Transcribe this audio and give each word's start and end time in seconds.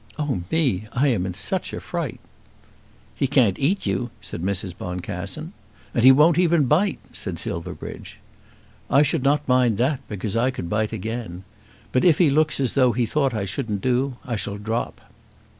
"Oh 0.17 0.41
me! 0.49 0.87
I 0.93 1.09
am 1.09 1.27
in 1.27 1.35
such 1.35 1.73
a 1.73 1.79
fright." 1.79 2.19
"He 3.13 3.27
can't 3.27 3.59
eat 3.59 3.85
you," 3.85 4.09
said 4.19 4.41
Mrs. 4.41 4.75
Boncassen. 4.75 5.53
"And 5.93 6.03
he 6.03 6.11
won't 6.11 6.39
even 6.39 6.63
bite," 6.65 6.97
said 7.13 7.37
Silverbridge. 7.37 8.17
"I 8.89 9.03
should 9.03 9.21
not 9.21 9.47
mind 9.47 9.77
that 9.77 9.99
because 10.07 10.35
I 10.35 10.49
could 10.49 10.71
bite 10.71 10.91
again. 10.91 11.43
But 11.91 12.03
if 12.03 12.17
he 12.17 12.31
looks 12.31 12.59
as 12.59 12.73
though 12.73 12.93
he 12.93 13.05
thought 13.05 13.35
I 13.35 13.45
shouldn't 13.45 13.81
do, 13.81 14.17
I 14.25 14.35
shall 14.37 14.57
drop." 14.57 15.01